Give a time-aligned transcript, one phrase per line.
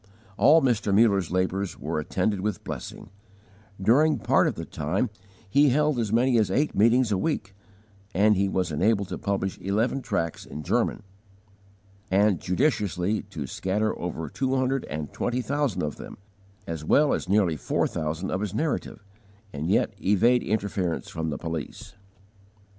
[0.35, 0.91] All Mr.
[0.91, 3.11] Muller's labours were attended with blessing:
[3.79, 5.11] during part of the time
[5.47, 7.53] he held as many as eight meetings a week;
[8.11, 11.03] and he was enabled to publish eleven tracts in German,
[12.09, 16.17] and judiciously to scatter over two hundred and twenty thousand of them,
[16.65, 19.03] as well as nearly four thousand of his Narrative,
[19.53, 21.93] and yet evade interference from the police.